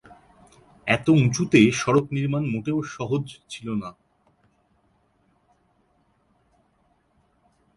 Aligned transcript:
এত 0.87 1.05
উঁচুতে 1.17 1.59
সড়ক 1.71 2.05
নির্মাণ 2.11 2.43
মোটেও 2.53 2.79
সহজ 2.95 3.23
ছিল 3.49 3.67
না। 3.73 3.89